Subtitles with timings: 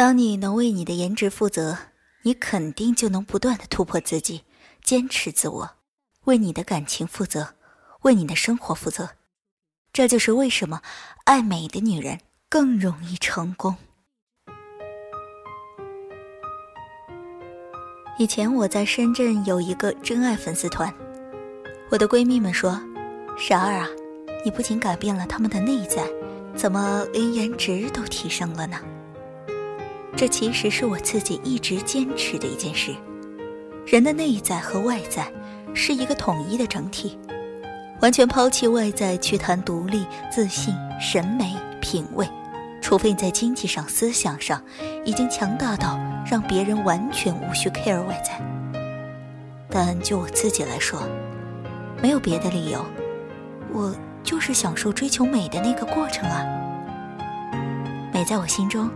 [0.00, 1.76] 当你能为你的颜值负责，
[2.22, 4.44] 你肯定就能不断的突破自己，
[4.82, 5.70] 坚持自我，
[6.24, 7.48] 为你的感情负责，
[8.00, 9.10] 为你的生活负责。
[9.92, 10.80] 这就是为什么
[11.24, 12.18] 爱美的女人
[12.48, 13.76] 更容易成功。
[18.16, 20.90] 以前我在深圳有一个真爱粉丝团，
[21.90, 22.80] 我的闺蜜们说
[23.36, 23.86] ：“傻儿啊，
[24.46, 26.10] 你不仅改变了他们的内在，
[26.56, 28.80] 怎么连颜值都提升了呢？”
[30.20, 32.94] 这其实是我自己一直坚持的一件事。
[33.86, 35.26] 人的内在和外在
[35.72, 37.18] 是一个统一的整体。
[38.02, 42.28] 完全抛弃外在去谈独立、自信、审美、品味，
[42.82, 44.62] 除非你在经济上、思想上
[45.06, 45.98] 已经强大到
[46.30, 48.38] 让别人完全无需 care 外在。
[49.70, 51.00] 但就我自己来说，
[52.02, 52.84] 没有别的理由，
[53.72, 56.44] 我就是享受追求美的那个过程啊。
[58.12, 58.90] 美在我心中，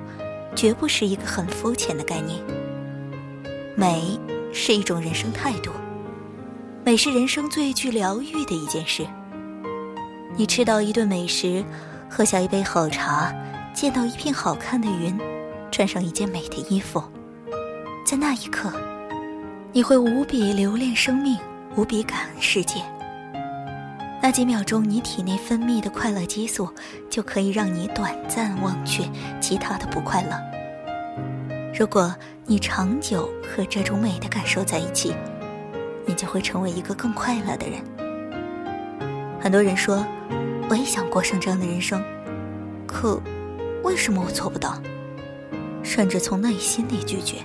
[0.54, 2.38] 绝不是一个很肤浅的概念。
[3.76, 4.18] 美
[4.52, 5.70] 是一种人生态度。
[6.84, 9.06] 美是人生最具疗愈的一件事。
[10.36, 11.64] 你吃到一顿美食，
[12.10, 13.34] 喝下一杯好茶，
[13.72, 15.18] 见到一片好看的云，
[15.70, 17.02] 穿上一件美的衣服，
[18.04, 18.72] 在那一刻，
[19.72, 21.38] 你会无比留恋生命，
[21.76, 22.82] 无比感恩世界。
[24.22, 26.68] 那几秒钟，你体内分泌的快乐激素，
[27.08, 29.08] 就可以让你短暂忘却
[29.40, 30.53] 其他的不快乐。
[31.76, 32.14] 如果
[32.46, 35.12] 你长久和这种美的感受在一起，
[36.06, 37.82] 你就会成为一个更快乐的人。
[39.40, 40.06] 很多人说，
[40.70, 42.00] 我也想过上这样的人生，
[42.86, 43.20] 可
[43.82, 44.80] 为什么我做不到？
[45.82, 47.38] 甚至从内心里拒绝，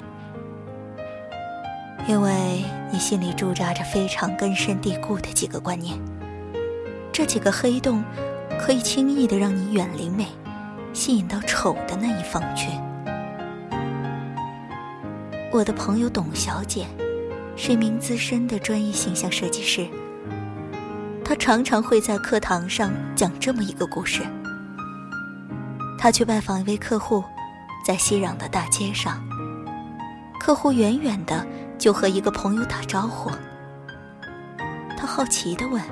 [2.08, 5.99] 因为你心里驻扎着非常根深蒂固的几个观念。
[7.11, 8.03] 这几个黑洞，
[8.59, 10.27] 可以轻易的让你远离美，
[10.93, 12.69] 吸引到丑的那一方去。
[15.52, 16.88] 我的朋友董小姐。
[17.61, 19.86] 是一名资深的专业形象设计师。
[21.26, 24.23] 她常常会在课堂上讲这么一个故事：
[25.98, 27.21] 她去拜访一位客户，
[27.86, 29.21] 在熙攘的大街上，
[30.39, 31.45] 客户远远的
[31.77, 33.30] 就和一个朋友打招呼。
[34.98, 35.83] 他好奇的问：“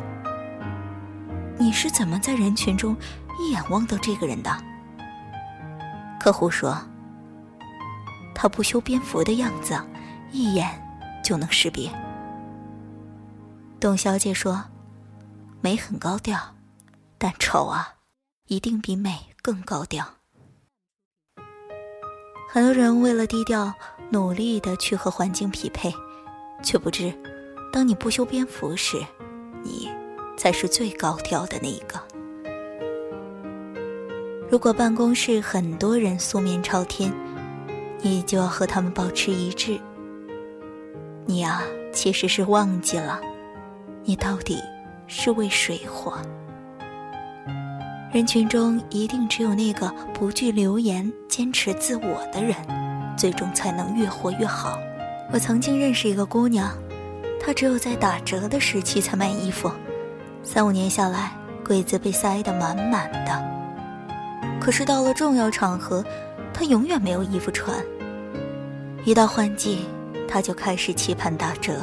[1.59, 2.95] 你是怎么在人群中
[3.41, 4.49] 一眼望到这个人的？”
[6.17, 6.81] 客户说
[8.39, 9.75] ：“他不修边幅的样子，
[10.31, 10.69] 一眼。”
[11.25, 11.91] 就能识别。
[13.81, 14.63] 董小姐说
[15.59, 16.55] ：“美很高调，
[17.17, 17.95] 但丑啊，
[18.47, 20.05] 一定比美更高调。”
[22.49, 23.73] 很多人为了低调，
[24.09, 25.93] 努力的去和环境匹配，
[26.63, 27.13] 却不知，
[27.73, 29.05] 当你不修边幅时，
[29.63, 29.91] 你
[30.37, 32.01] 才是最高调的那一个。
[34.49, 37.13] 如果办公室很多人素面朝天，
[38.01, 39.79] 你就要和他们保持一致。
[41.25, 43.19] 你啊，其实是忘记了，
[44.03, 44.57] 你到底
[45.07, 46.17] 是为谁活？
[48.13, 52.55] 人群中一定只有那个不惧流言、坚持自我的人，
[53.17, 54.79] 最终才能越活越好。
[55.33, 56.71] 我曾经认识一个姑娘，
[57.41, 59.69] 她只有在打折的时期才买衣服，
[60.41, 61.33] 三五年下来，
[61.65, 63.45] 柜子被塞得满满的。
[64.61, 66.03] 可是到了重要场合，
[66.57, 67.77] 他永远没有衣服穿。
[69.05, 69.85] 一到换季。
[70.29, 71.81] 他就开始期盼打折，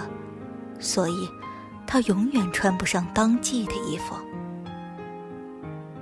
[0.79, 1.27] 所以，
[1.87, 4.15] 他永远穿不上当季的衣服。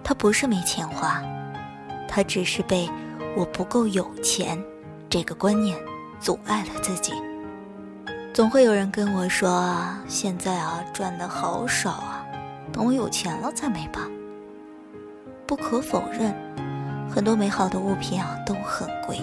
[0.03, 1.23] 他不是没钱花，
[2.09, 2.91] 他只是被
[3.39, 4.61] “我不够有钱”
[5.09, 5.79] 这个观念
[6.19, 7.13] 阻碍了自己。
[8.35, 9.73] 总会有人跟我说
[10.09, 12.27] ：“现在啊，赚的好少啊，
[12.73, 14.09] 等我有钱了再买吧。”
[15.47, 16.35] 不可否认，
[17.15, 19.19] 很多美好的物品啊都很贵，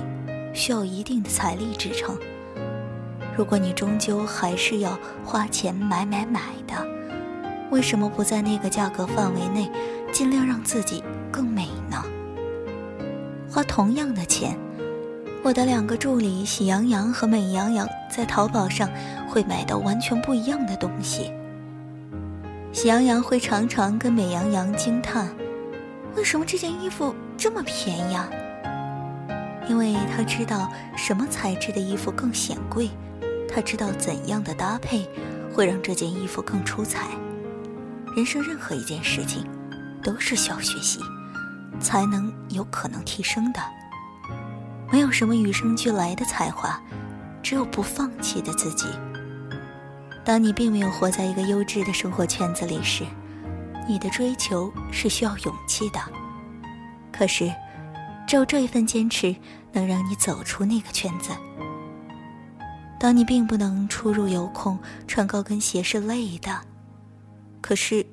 [0.53, 2.15] 需要一定的财力支撑。
[3.35, 4.95] 如果你终究还是要
[5.25, 6.75] 花钱买买买的，
[7.71, 9.71] 为什么不在那个价格范围内，
[10.11, 12.03] 尽量让自己更美呢？
[13.49, 14.55] 花同样的钱，
[15.41, 18.87] 我的两个助理喜羊羊和美羊羊在淘宝上
[19.27, 21.31] 会买到完全不一样的东西。
[22.71, 25.27] 喜羊羊会常常跟美羊羊惊叹
[26.15, 28.29] ：“为什么这件衣服这么便宜啊？”
[29.69, 32.89] 因为他知道什么材质的衣服更显贵。
[33.51, 35.09] 他知道怎样的搭配
[35.53, 37.07] 会让这件衣服更出彩。
[38.15, 39.47] 人生任何一件事情，
[40.03, 40.99] 都是需要学习，
[41.79, 43.59] 才能有可能提升的。
[44.91, 46.79] 没有什么与生俱来的才华，
[47.41, 48.87] 只有不放弃的自己。
[50.23, 53.03] 当你并没有活在一个优质的生活圈子里时，
[53.87, 55.99] 你的追求是需要勇气的。
[57.19, 57.53] 可是，
[58.25, 59.35] 只有这一份坚持，
[59.73, 61.31] 能让你走出那个圈子。
[62.97, 66.61] 当你并不能出入有空，穿高跟鞋是累的，
[67.59, 68.05] 可是，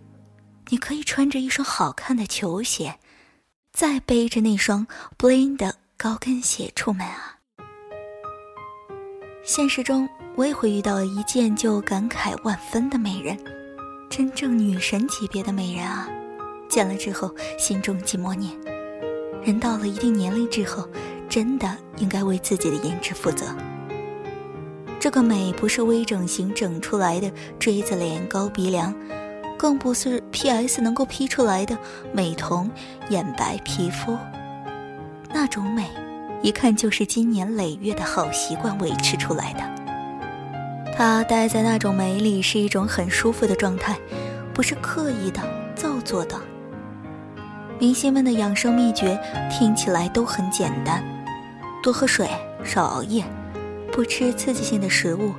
[0.71, 2.99] 你可以穿着一双好看的球鞋，
[3.73, 4.85] 再背着那双
[5.17, 7.39] bling 的高跟鞋出门啊！
[9.45, 13.39] 现实中，我也会遇到一见就感慨万分的美人，
[14.11, 16.09] 真正女神级别的美人啊！
[16.69, 18.53] 见了之后，心中即默念：
[19.47, 20.89] 人到了一定年龄之后，
[21.29, 23.47] 真的应该为自己的颜值负责。
[24.99, 28.93] 这个美不是微整形整出来的锥子脸、高鼻梁，
[29.57, 31.79] 更不是 PS 能够 P 出来的
[32.13, 32.69] 美瞳、
[33.09, 34.19] 眼白皮肤。
[35.33, 35.89] 那种美，
[36.43, 40.93] 一看就是经年累月的好习惯维持出来的。
[40.97, 43.97] 他待在那种美里是一种很舒服的状态，
[44.53, 45.41] 不是刻意的、
[45.77, 46.37] 造作的。
[47.79, 49.21] 明星们的养生秘诀
[49.51, 51.05] 听起来都很简单：
[51.83, 52.29] 多喝水，
[52.65, 53.23] 少熬夜。
[53.93, 55.33] 不吃刺激性的食物，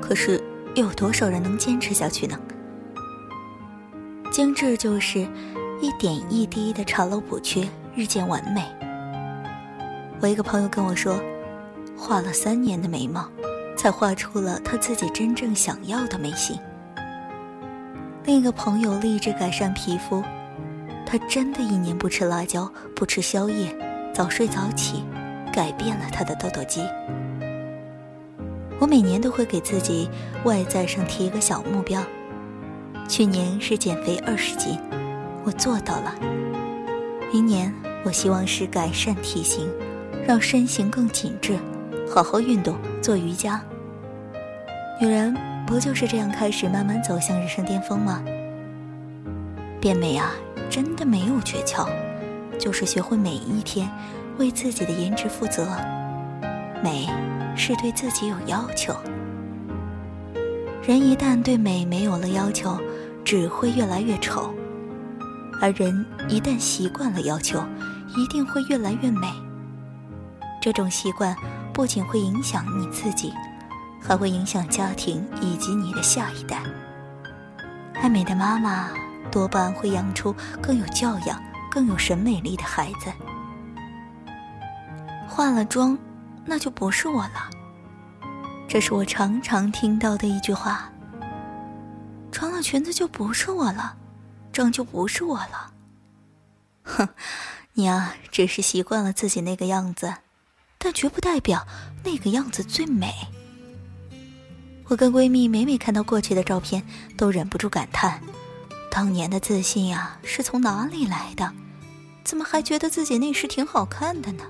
[0.00, 0.42] 可是
[0.74, 2.38] 又有多少人能坚持下去呢？
[4.30, 5.20] 精致就是
[5.80, 8.62] 一点一滴的查漏补缺，日渐完美。
[10.20, 11.18] 我一个朋友跟我说，
[11.96, 13.26] 画了三年的眉毛，
[13.76, 16.58] 才画出了他自己真正想要的眉形。
[18.24, 20.22] 另一个朋友立志改善皮肤，
[21.10, 23.76] 他真的一年不吃辣椒，不吃宵夜，
[24.14, 25.02] 早睡早起，
[25.52, 26.82] 改变了他的痘痘肌。
[28.78, 30.08] 我每年都会给自己
[30.44, 32.00] 外在上提一个小目标，
[33.08, 34.78] 去年是减肥二十斤，
[35.42, 36.14] 我做到了。
[37.32, 37.74] 明年
[38.04, 39.68] 我希望是改善体型，
[40.24, 41.58] 让身形更紧致，
[42.08, 43.60] 好好运动，做瑜伽。
[45.00, 45.36] 女人
[45.66, 48.22] 不就是这样开始慢慢走向人生巅峰吗？
[49.80, 50.30] 变美啊，
[50.70, 51.86] 真的没有诀窍，
[52.58, 53.90] 就是学会每一天
[54.38, 55.68] 为自己的颜值负责。
[56.82, 57.06] 美。
[57.56, 58.94] 是对自己有要求。
[60.82, 62.78] 人一旦对美没有了要求，
[63.22, 64.54] 只会越来越丑；
[65.60, 67.62] 而人一旦习惯了要求，
[68.16, 69.28] 一定会越来越美。
[70.62, 71.36] 这种习惯
[71.74, 73.30] 不仅会影响你自己，
[74.00, 76.62] 还会影响家庭以及你的下一代。
[77.94, 78.88] 爱美的妈妈
[79.30, 83.10] 多半会养出更有教养、更有审美力的孩子。
[85.28, 85.96] 化了妆。
[86.46, 87.50] 那就不是我了。
[88.66, 90.90] 这是我常常听到的一句话。
[92.32, 93.94] 穿了裙子就不是我了，
[94.50, 95.70] 妆就不是我了。
[96.82, 97.08] 哼，
[97.74, 100.12] 你啊，只是习惯了自己那个样子，
[100.78, 101.64] 但绝不代表
[102.02, 103.12] 那个样子最美。
[104.86, 106.82] 我跟闺蜜每每看到过去的照片，
[107.16, 108.20] 都忍不住感叹：
[108.90, 111.50] 当年的自信呀，是从哪里来的？
[112.24, 114.44] 怎么还觉得自己那时挺好看的呢？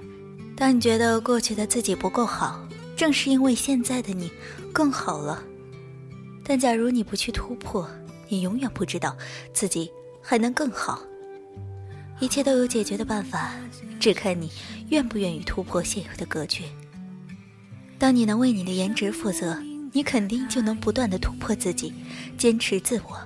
[0.57, 2.67] 当你觉得过去的自己不够好，
[2.97, 4.31] 正是因为现在的你
[4.73, 5.43] 更好了。
[6.43, 7.89] 但假如你不去突破，
[8.29, 9.17] 你永远不知道
[9.53, 9.91] 自己
[10.23, 11.01] 还能更好。
[12.19, 13.53] 一切都有解决的办法，
[14.01, 14.51] 只看你
[14.89, 16.65] 愿不愿意突破现有的格局。
[17.99, 19.57] 当你能为你的颜值负责，
[19.93, 21.93] 你肯定就能不断的突破自己，
[22.37, 23.19] 坚持自我，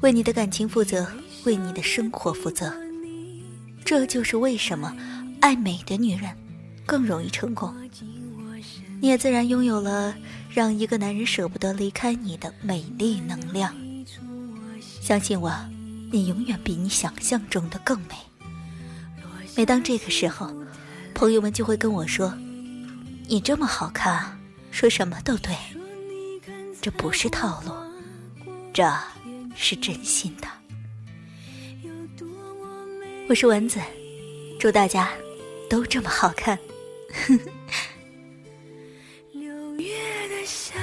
[0.00, 1.06] 为你的感情负责，
[1.44, 2.72] 为你的生活负责。
[3.84, 4.96] 这就是为什么
[5.40, 6.30] 爱美的女人。
[6.86, 7.72] 更容易成功，
[9.00, 10.12] 你也自然拥有了
[10.52, 13.72] 让一个男人舍不得离开你的美丽能量。
[15.00, 15.52] 相信我，
[16.10, 18.16] 你永远比你想象中的更美。
[19.56, 20.52] 每当这个时候，
[21.14, 22.36] 朋友们就会跟我说
[23.28, 24.36] ：“你这么好看，
[24.72, 25.54] 说什么都对。”
[26.82, 27.72] 这不是套路，
[28.72, 28.82] 这
[29.54, 30.48] 是真心的。
[33.28, 33.78] 我是蚊子，
[34.58, 35.12] 祝大家
[35.68, 36.58] 都这么好看。
[39.32, 40.79] 六月的夏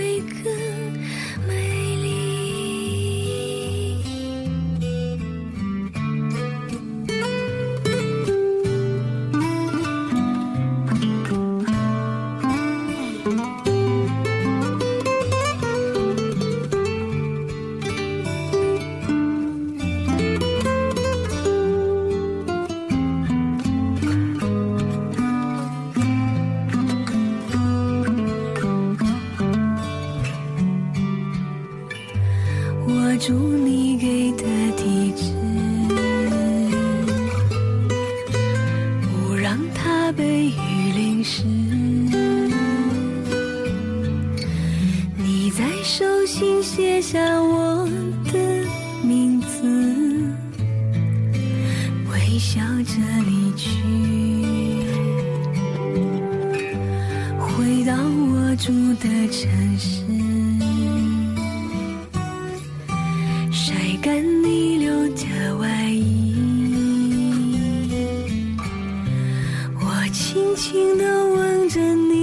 [0.00, 0.69] 每个
[47.12, 47.88] 下我
[48.32, 48.38] 的
[49.02, 49.66] 名字。
[52.08, 52.94] 微笑着
[53.26, 53.80] 离去。
[57.36, 60.04] 回到我住的城市。
[63.50, 66.36] 晒干你留的外衣。
[69.80, 72.19] 我轻轻的吻着你。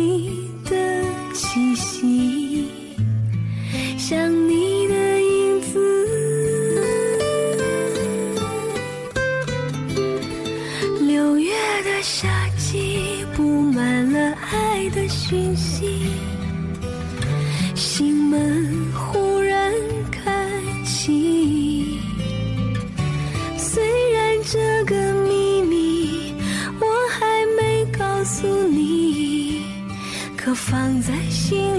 [30.57, 31.76] 放在心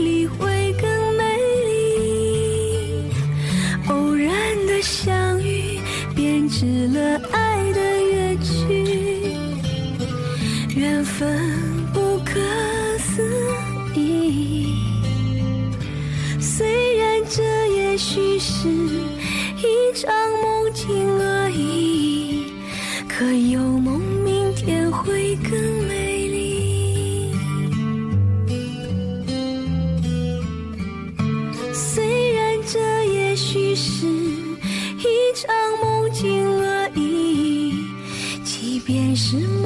[39.19, 39.58] 是。